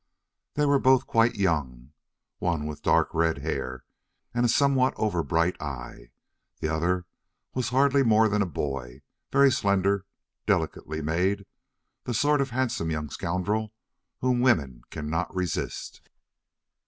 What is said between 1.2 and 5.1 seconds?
young, one with dark red hair and a somewhat